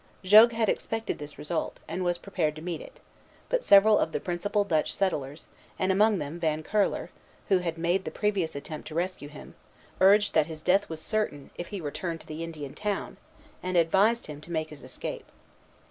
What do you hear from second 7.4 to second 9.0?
who had made the previous attempt to